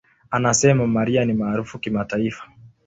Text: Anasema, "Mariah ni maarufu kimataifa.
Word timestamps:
Anasema, 0.31 0.87
"Mariah 0.87 1.25
ni 1.25 1.33
maarufu 1.33 1.79
kimataifa. 1.79 2.47